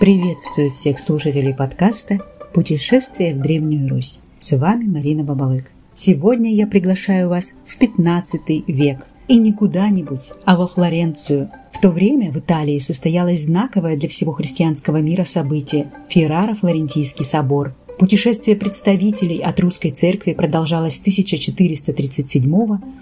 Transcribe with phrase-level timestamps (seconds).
[0.00, 2.20] Приветствую всех слушателей подкаста
[2.54, 4.20] «Путешествие в Древнюю Русь».
[4.38, 5.70] С вами Марина Бабалык.
[5.92, 9.06] Сегодня я приглашаю вас в 15 век.
[9.28, 11.50] И не куда-нибудь, а во Флоренцию.
[11.70, 17.74] В то время в Италии состоялось знаковое для всего христианского мира событие– Ферраро-Флорентийский собор.
[17.98, 22.50] Путешествие представителей от русской церкви продолжалось с 1437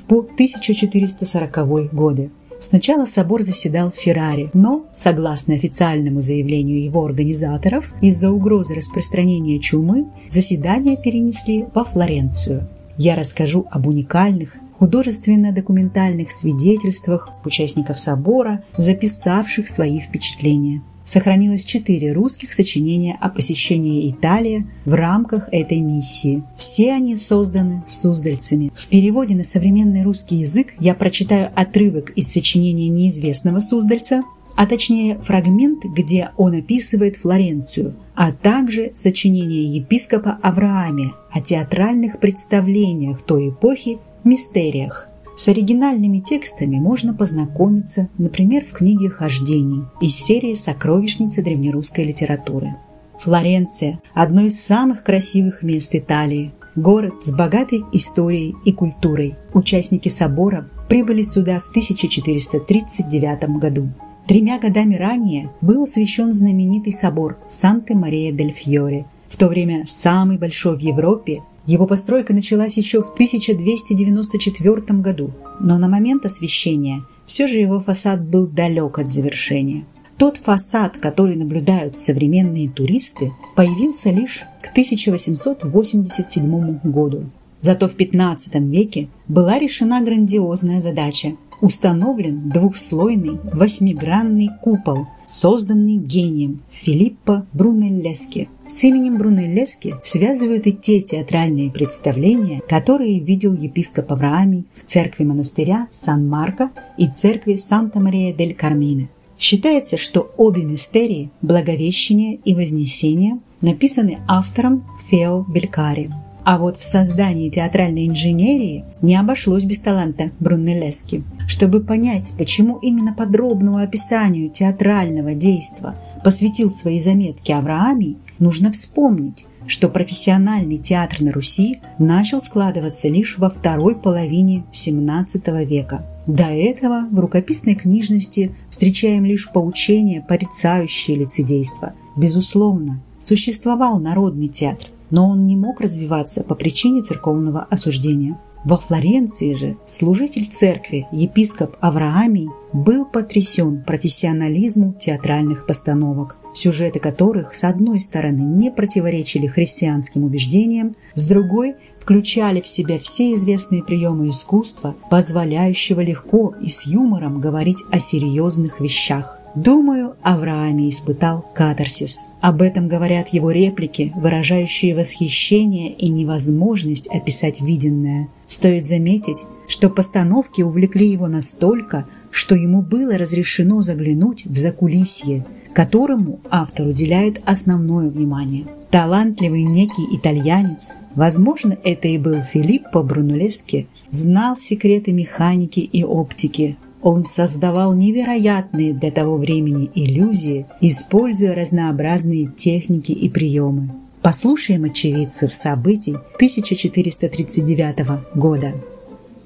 [0.09, 2.33] по 1440 годы.
[2.61, 10.07] Сначала собор заседал в Ферраре, но, согласно официальному заявлению его организаторов, из-за угрозы распространения чумы
[10.29, 12.69] заседание перенесли во Флоренцию.
[12.97, 23.17] Я расскажу об уникальных художественно-документальных свидетельствах участников собора, записавших свои впечатления сохранилось четыре русских сочинения
[23.21, 26.43] о посещении Италии в рамках этой миссии.
[26.57, 28.71] Все они созданы суздальцами.
[28.75, 34.23] В переводе на современный русский язык я прочитаю отрывок из сочинения неизвестного суздальца,
[34.55, 43.23] а точнее фрагмент, где он описывает Флоренцию, а также сочинение епископа Аврааме о театральных представлениях
[43.23, 45.09] той эпохи «Мистериях».
[45.39, 52.75] С оригинальными текстами можно познакомиться, например, в книге «Хождений» из серии «Сокровищницы древнерусской литературы».
[53.21, 56.51] Флоренция– одно из самых красивых мест Италии.
[56.75, 59.37] Город с богатой историей и культурой.
[59.55, 63.91] Участники собора прибыли сюда в 1439 году.
[64.27, 71.43] Тремя годами ранее был освящен знаменитый собор Санте-Мария-дель-Фьоре, в то время самый большой в Европе
[71.69, 78.25] его постройка началась еще в 1294 году, но на момент освящения все же его фасад
[78.25, 79.85] был далек от завершения.
[80.17, 87.27] Тот фасад, который наблюдают современные туристы, появился лишь к 1887 году.
[87.61, 97.47] Зато в 15 веке была решена грандиозная задача установлен двухслойный восьмигранный купол, созданный гением Филиппо
[97.53, 98.49] Брунеллески.
[98.69, 105.89] С именем Брунеллески связывают и те театральные представления, которые видел епископ Авраамий в церкви монастыря
[105.91, 109.09] Сан-Марко и церкви Санта-Мария-дель-Кармине.
[109.39, 116.13] Считается, что обе мистерии– Благовещение и Вознесение– написаны автором Фео Белькари.
[116.45, 121.23] А вот в создании театральной инженерии не обошлось без таланта Брунеллески.
[121.47, 129.89] Чтобы понять, почему именно подробному описанию театрального действа посвятил свои заметки Авраамий, нужно вспомнить, что
[129.89, 136.07] профессиональный театр на Руси начал складываться лишь во второй половине XVII века.
[136.27, 141.95] До этого в рукописной книжности встречаем лишь поучения, порицающие лицедейство.
[142.17, 148.39] Безусловно, существовал народный театр, но он не мог развиваться по причине церковного осуждения.
[148.65, 157.65] Во Флоренции же служитель церкви, епископ Авраамий, был потрясен профессионализму театральных постановок, сюжеты которых, с
[157.65, 164.97] одной стороны, не противоречили христианским убеждениям, с другой включали в себя все известные приемы искусства,
[165.11, 169.39] позволяющего легко и с юмором говорить о серьезных вещах.
[169.55, 172.27] Думаю, Аврааме испытал катарсис.
[172.41, 178.29] Об этом говорят его реплики, выражающие восхищение и невозможность описать виденное.
[178.47, 182.07] Стоит заметить, что постановки увлекли его настолько,
[182.39, 188.67] что ему было разрешено заглянуть в закулисье, которому автор уделяет основное внимание.
[188.93, 197.25] Талантливый некий итальянец, возможно, это и был Филиппо Брунеллески, знал секреты механики и оптики, он
[197.25, 203.91] создавал невероятные для того времени иллюзии, используя разнообразные техники и приемы.
[204.23, 208.75] Послушаем очевидцев событий 1439 года.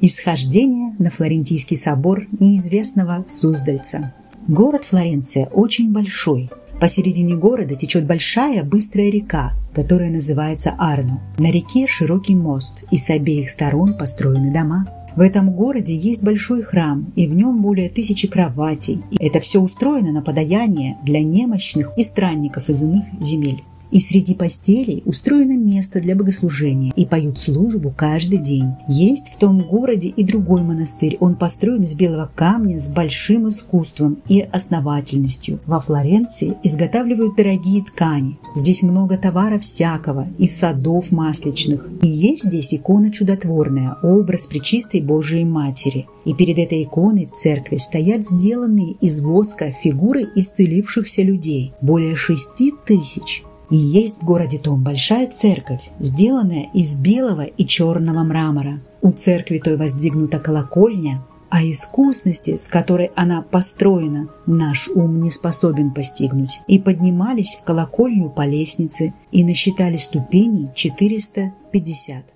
[0.02, 4.14] Исхождение на Флорентийский собор неизвестного Суздальца.
[4.48, 6.50] Город Флоренция очень большой.
[6.80, 11.20] Посередине города течет большая быстрая река, которая называется Арно.
[11.38, 14.86] На реке широкий мост, и с обеих сторон построены дома.
[15.14, 19.02] В этом городе есть большой храм, и в нем более тысячи кроватей.
[19.10, 23.62] И это все устроено на подаяние для немощных и странников из иных земель.
[23.92, 28.70] И среди постелей устроено место для богослужения и поют службу каждый день.
[28.88, 31.18] Есть в том городе и другой монастырь.
[31.20, 35.60] Он построен из белого камня с большим искусством и основательностью.
[35.66, 38.38] Во Флоренции изготавливают дорогие ткани.
[38.54, 41.90] Здесь много товара всякого, из садов масличных.
[42.00, 46.06] И есть здесь икона чудотворная, образ Пречистой Божией Матери.
[46.24, 51.74] И перед этой иконой в церкви стоят сделанные из воска фигуры исцелившихся людей.
[51.82, 53.44] Более шести тысяч.
[53.72, 58.82] И есть в городе том большая церковь, сделанная из белого и черного мрамора.
[59.00, 65.90] У церкви той воздвигнута колокольня, а искусности, с которой она построена, наш ум не способен
[65.90, 66.60] постигнуть.
[66.68, 72.26] И поднимались в колокольню по лестнице и насчитали ступеней 450.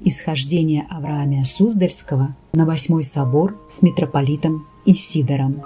[0.00, 5.62] Исхождение Авраамия Суздальского на Восьмой собор с митрополитом Исидором.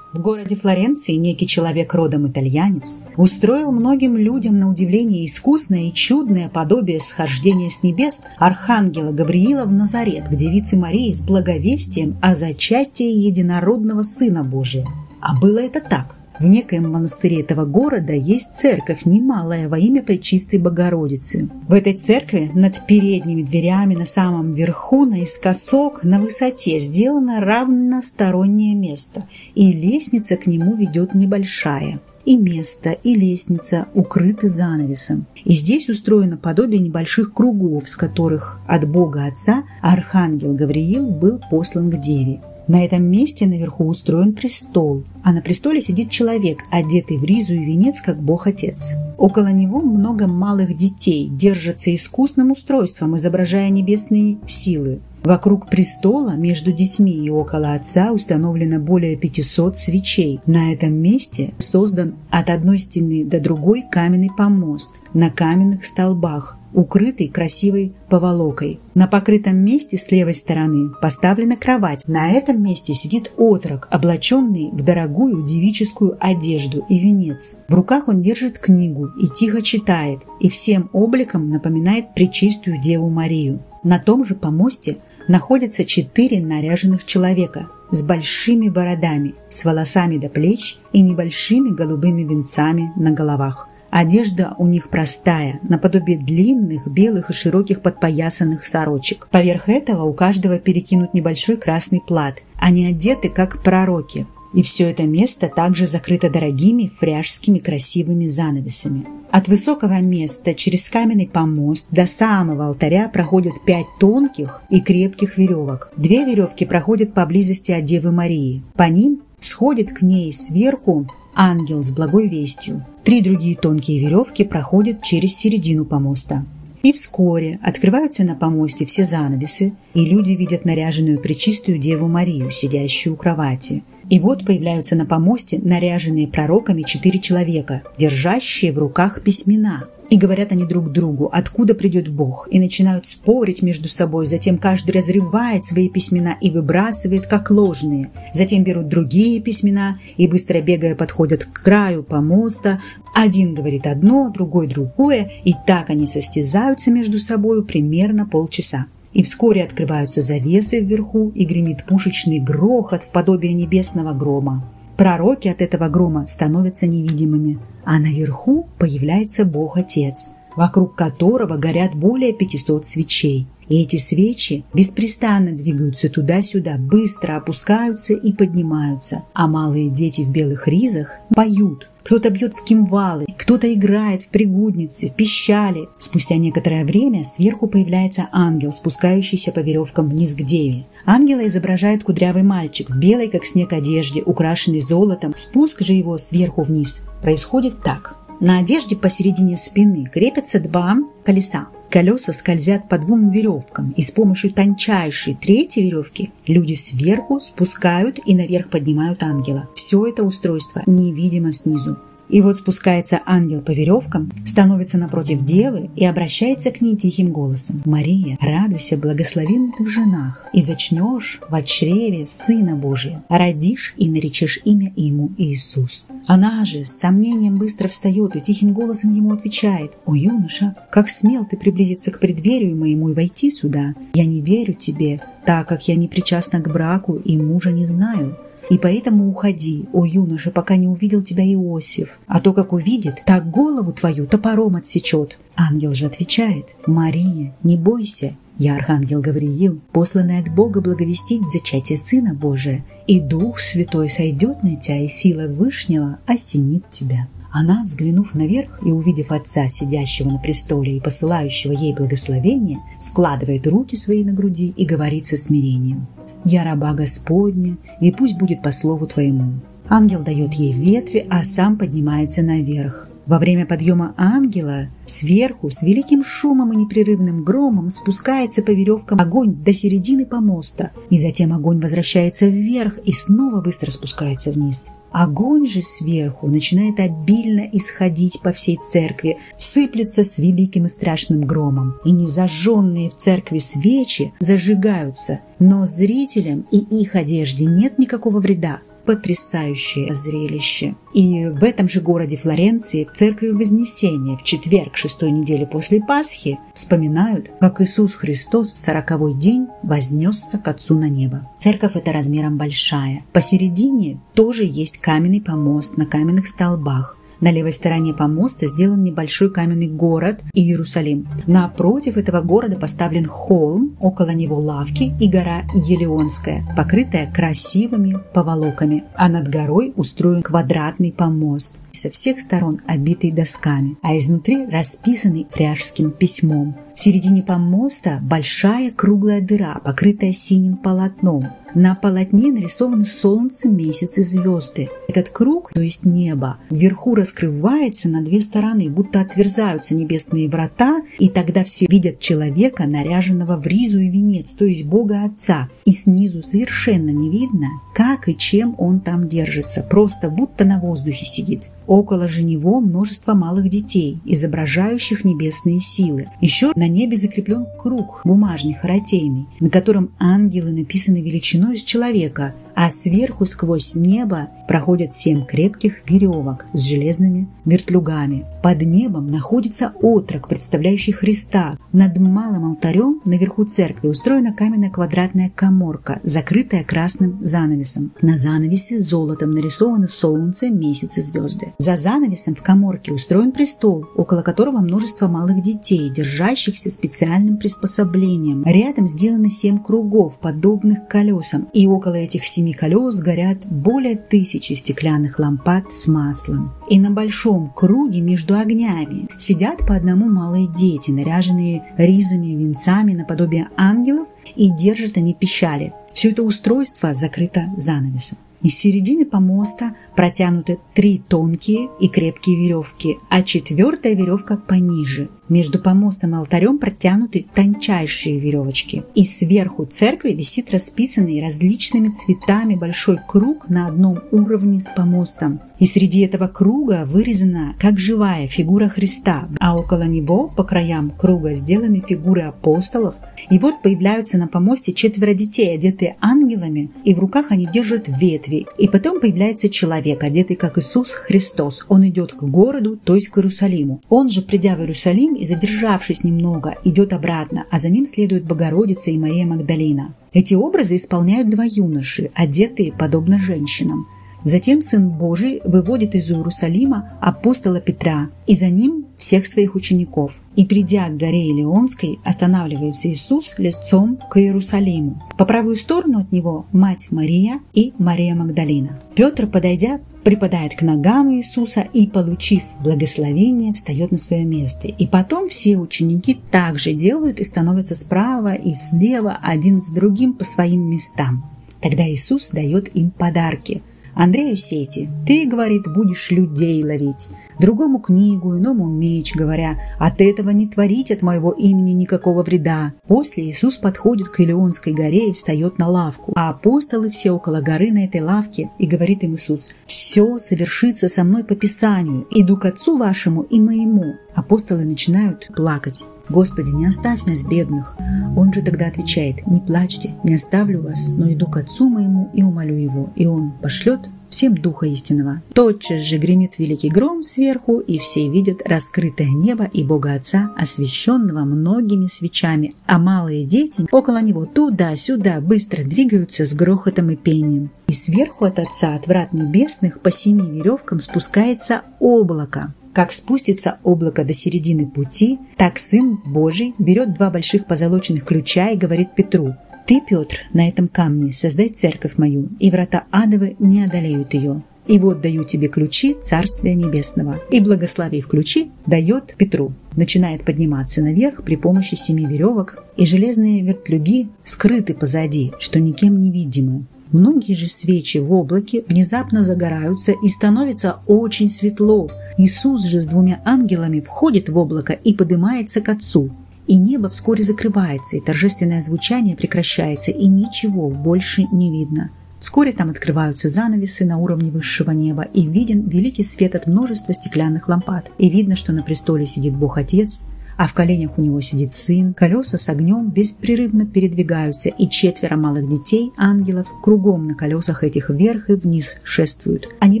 [0.16, 6.48] В городе Флоренции некий человек родом итальянец устроил многим людям на удивление искусное и чудное
[6.48, 13.04] подобие схождения с небес архангела Гавриила в Назарет к девице Марии с благовестием о зачатии
[13.04, 14.86] единородного Сына Божия.
[15.20, 20.58] А было это так– в некоем монастыре этого города есть церковь немалая во имя Пречистой
[20.58, 21.48] Богородицы.
[21.68, 29.24] В этой церкви над передними дверями на самом верху, наискосок, на высоте сделано равностороннее место,
[29.54, 35.26] и лестница к нему ведет небольшая и место, и лестница укрыты занавесом.
[35.44, 41.90] И здесь устроено подобие небольших кругов, с которых от Бога Отца архангел Гавриил был послан
[41.90, 42.42] к Деве.
[42.68, 47.64] На этом месте наверху устроен престол, а на престоле сидит человек, одетый в ризу и
[47.64, 48.96] венец, как Бог-Отец.
[49.18, 55.00] Около него много малых детей, держатся искусным устройством, изображая небесные силы.
[55.26, 60.38] Вокруг престола, между детьми и около отца установлено более 500 свечей.
[60.46, 67.26] На этом месте создан от одной стены до другой каменный помост на каменных столбах, укрытый
[67.26, 68.78] красивой поволокой.
[68.94, 72.06] На покрытом месте с левой стороны поставлена кровать.
[72.06, 77.56] На этом месте сидит отрок, облаченный в дорогую девическую одежду и венец.
[77.66, 83.58] В руках он держит книгу и тихо читает, и всем обликом напоминает Пречистую Деву Марию.
[83.82, 90.78] На том же помосте находятся четыре наряженных человека с большими бородами, с волосами до плеч
[90.92, 93.68] и небольшими голубыми венцами на головах.
[93.90, 99.28] Одежда у них простая, наподобие длинных, белых и широких подпоясанных сорочек.
[99.30, 102.42] Поверх этого у каждого перекинут небольшой красный плат.
[102.56, 104.26] Они одеты, как пророки.
[104.56, 109.06] И все это место также закрыто дорогими фряжскими красивыми занавесами.
[109.30, 115.92] От высокого места через каменный помост до самого алтаря проходят пять тонких и крепких веревок.
[115.98, 118.62] Две веревки проходят поблизости от Девы Марии.
[118.76, 122.86] По ним сходит к ней сверху ангел с благой вестью.
[123.04, 126.46] Три другие тонкие веревки проходят через середину помоста.
[126.82, 133.14] И вскоре открываются на помосте все занавесы, и люди видят наряженную пречистую Деву Марию, сидящую
[133.14, 133.82] у кровати.
[134.08, 140.52] И вот появляются на помосте наряженные пророками четыре человека, держащие в руках письмена– и говорят
[140.52, 144.26] они друг другу, откуда придет Бог, и начинают спорить между собой.
[144.26, 148.10] Затем каждый разрывает свои письмена и выбрасывает как ложные.
[148.32, 152.80] Затем берут другие письмена и быстро бегая подходят к краю помоста.
[153.14, 158.86] Один говорит одно, другой другое, и так они состязаются между собой примерно полчаса.
[159.16, 164.70] И вскоре открываются завесы вверху, и гремит пушечный грохот в подобие небесного грома.
[164.98, 172.84] Пророки от этого грома становятся невидимыми, а наверху появляется Бог-Отец, вокруг которого горят более 500
[172.84, 173.46] свечей.
[173.68, 180.68] И эти свечи беспрестанно двигаются туда-сюда, быстро опускаются и поднимаются, а малые дети в белых
[180.68, 185.88] ризах поют, кто-то бьет в кимвалы, кто-то играет в пригудницы, пищали.
[185.98, 190.86] Спустя некоторое время сверху появляется ангел, спускающийся по веревкам вниз к деве.
[191.04, 195.34] Ангела изображает кудрявый мальчик в белой, как снег, одежде, украшенный золотом.
[195.34, 198.14] Спуск же его сверху вниз происходит так.
[198.38, 201.66] На одежде посередине спины крепятся два колеса.
[201.90, 208.34] Колеса скользят по двум веревкам, и с помощью тончайшей третьей веревки люди сверху спускают и
[208.34, 209.68] наверх поднимают ангела.
[209.74, 211.96] Все это устройство невидимо снизу.
[212.28, 217.82] И вот спускается ангел по веревкам, становится напротив девы и обращается к ней тихим голосом.
[217.84, 224.60] «Мария, радуйся, благословен ты в женах, и зачнешь в чреве Сына Божия, родишь и наречешь
[224.64, 226.06] имя ему Иисус».
[226.26, 229.96] Она же с сомнением быстро встает и тихим голосом ему отвечает.
[230.04, 233.94] «О, юноша, как смел ты приблизиться к преддверию моему и войти сюда?
[234.14, 238.36] Я не верю тебе, так как я не причастна к браку и мужа не знаю».
[238.70, 243.50] И поэтому уходи, о юноша, пока не увидел тебя Иосиф, а то, как увидит, так
[243.50, 245.38] голову твою топором отсечет.
[245.54, 252.34] Ангел же отвечает, Мария, не бойся, я архангел Гавриил, посланный от Бога благовестить зачатие Сына
[252.34, 257.28] Божия, и Дух Святой сойдет на тебя, и сила Вышнего осенит тебя.
[257.52, 263.94] Она, взглянув наверх и увидев отца, сидящего на престоле и посылающего ей благословение, складывает руки
[263.94, 266.06] свои на груди и говорит со смирением.
[266.48, 269.54] «Я раба Господня, и пусть будет по слову Твоему».
[269.88, 273.08] Ангел дает ей ветви, а сам поднимается наверх.
[273.26, 279.52] Во время подъема ангела сверху с великим шумом и непрерывным громом спускается по веревкам огонь
[279.52, 284.90] до середины помоста, и затем огонь возвращается вверх и снова быстро спускается вниз.
[285.10, 291.94] Огонь же сверху начинает обильно исходить по всей церкви, сыплется с великим и страшным громом,
[292.04, 300.14] и незажженные в церкви свечи зажигаются, но зрителям и их одежде нет никакого вреда потрясающее
[300.14, 300.96] зрелище.
[301.14, 306.58] И в этом же городе Флоренции, в церкви Вознесения, в четверг шестой недели после Пасхи,
[306.74, 311.48] вспоминают, как Иисус Христос в сороковой день вознесся к Отцу на небо.
[311.60, 313.24] Церковь эта размером большая.
[313.32, 319.88] Посередине тоже есть каменный помост на каменных столбах, на левой стороне помоста сделан небольшой каменный
[319.88, 321.28] город Иерусалим.
[321.46, 329.28] Напротив этого города поставлен холм, около него лавки и гора Елеонская, покрытая красивыми поволоками, а
[329.28, 336.76] над горой устроен квадратный помост, со всех сторон обитый досками, а изнутри расписанный фряжским письмом.
[336.96, 341.48] В середине помоста большая круглая дыра, покрытая синим полотном.
[341.74, 344.88] На полотне нарисованы солнце, месяц и звезды.
[345.08, 351.28] Этот круг, то есть небо, вверху раскрывается на две стороны, будто отверзаются небесные врата, и
[351.28, 355.68] тогда все видят человека, наряженного в ризу и венец, то есть Бога Отца.
[355.84, 361.26] И снизу совершенно не видно, как и чем он там держится, просто будто на воздухе
[361.26, 361.70] сидит.
[361.86, 366.26] Около же него множество малых детей, изображающих небесные силы.
[366.40, 372.90] Еще на небе закреплен круг, бумажный, харотейный, на котором ангелы написаны величиной с человека– а
[372.90, 378.44] сверху сквозь небо проходят семь крепких веревок с железными вертлюгами.
[378.62, 381.78] Под небом находится отрок, представляющий Христа.
[381.92, 388.12] Над малым алтарем наверху церкви устроена каменная квадратная коморка, закрытая красным занавесом.
[388.20, 391.72] На занавесе золотом нарисованы солнце, месяц и звезды.
[391.78, 398.64] За занавесом в коморке устроен престол, около которого множество малых детей, держащихся специальным приспособлением.
[398.64, 404.72] Рядом сделаны семь кругов, подобных колесам, и около этих семи семи колес горят более тысячи
[404.72, 406.72] стеклянных лампад с маслом.
[406.90, 413.14] И на большом круге между огнями сидят по одному малые дети, наряженные ризами и венцами
[413.14, 415.92] наподобие ангелов, и держат они пищали.
[416.12, 418.38] Все это устройство закрыто занавесом.
[418.62, 425.28] Из середины помоста протянуты три тонкие и крепкие веревки, а четвертая веревка пониже.
[425.48, 429.04] Между помостом и алтарем протянуты тончайшие веревочки.
[429.14, 435.60] И сверху церкви висит расписанный различными цветами большой круг на одном уровне с помостом.
[435.78, 441.54] И среди этого круга вырезана как живая фигура Христа, а около него по краям круга
[441.54, 443.16] сделаны фигуры апостолов.
[443.50, 448.66] И вот появляются на помосте четверо детей, одетые ангелами, и в руках они держат ветви.
[448.78, 451.84] И потом появляется человек, одетый как Иисус Христос.
[451.88, 454.00] Он идет к городу, то есть к Иерусалиму.
[454.08, 459.10] Он же, придя в Иерусалим и задержавшись немного, идет обратно, а за ним следует Богородица
[459.10, 460.14] и Мария Магдалина.
[460.32, 464.06] Эти образы исполняют два юноши, одетые подобно женщинам.
[464.44, 470.40] Затем Сын Божий выводит из Иерусалима апостола Петра и за ним всех своих учеников.
[470.54, 475.20] И придя к горе Илионской, останавливается Иисус лицом к Иерусалиму.
[475.36, 479.00] По правую сторону от него мать Мария и Мария Магдалина.
[479.16, 484.88] Петр, подойдя, припадает к ногам Иисуса и, получив благословение, встает на свое место.
[484.88, 490.44] И потом все ученики также делают и становятся справа и слева один с другим по
[490.44, 491.48] своим местам.
[491.80, 493.84] Тогда Иисус дает им подарки–
[494.16, 495.10] Андрею сети.
[495.26, 497.28] Ты, говорит, будешь людей ловить.
[497.60, 502.94] Другому книгу, иному меч, говоря, от этого не творить от моего имени никакого вреда.
[503.06, 507.92] После Иисус подходит к Илионской горе и встает на лавку, а апостолы все около горы
[507.92, 509.68] на этой лавке, и говорит им Иисус,
[510.16, 514.14] «Все совершится со мной по Писанию, иду к Отцу вашему и моему».
[514.34, 516.04] Апостолы начинают плакать.
[516.30, 517.98] «Господи, не оставь нас, бедных!»
[518.34, 522.42] Он же тогда отвечает, «Не плачьте, не оставлю вас, но иду к Отцу моему и
[522.42, 525.42] умолю Его, и Он пошлет всем Духа истинного».
[525.54, 531.44] Тотчас же гремит великий гром сверху, и все видят раскрытое небо и Бога Отца, освещенного
[531.44, 537.70] многими свечами, а малые дети около Него туда-сюда быстро двигаются с грохотом и пением.
[537.88, 544.24] И сверху от Отца, от врат небесных, по семи веревкам спускается облако, как спустится облако
[544.24, 549.54] до середины пути, так Сын Божий берет два больших позолоченных ключа и говорит Петру,
[549.86, 554.64] «Ты, Петр, на этом камне создай церковь мою, и врата адовы не одолеют ее.
[554.88, 557.38] И вот даю тебе ключи Царствия Небесного».
[557.52, 559.74] И, благословив ключи, дает Петру.
[559.94, 566.32] Начинает подниматься наверх при помощи семи веревок, и железные вертлюги скрыты позади, что никем не
[566.32, 566.86] видимы.
[567.12, 572.10] Многие же свечи в облаке внезапно загораются и становится очень светло.
[572.36, 576.30] Иисус же с двумя ангелами входит в облако и поднимается к Отцу.
[576.66, 582.10] И небо вскоре закрывается, и торжественное звучание прекращается, и ничего больше не видно.
[582.40, 587.68] Вскоре там открываются занавесы на уровне высшего неба, и виден великий свет от множества стеклянных
[587.68, 588.10] лампад.
[588.18, 592.14] И видно, что на престоле сидит Бог Отец, а в коленях у него сидит сын.
[592.14, 598.50] Колеса с огнем беспрерывно передвигаются, и четверо малых детей, ангелов, кругом на колесах этих вверх
[598.50, 599.68] и вниз шествуют.
[599.80, 600.00] Они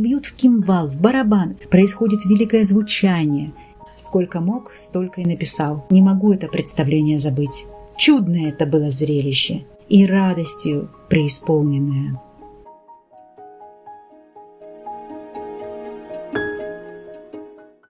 [0.00, 1.56] бьют в кимвал, в барабан.
[1.70, 3.52] Происходит великое звучание.
[3.96, 5.84] Сколько мог, столько и написал.
[5.90, 7.66] Не могу это представление забыть.
[7.96, 12.20] Чудное это было зрелище и радостью преисполненное.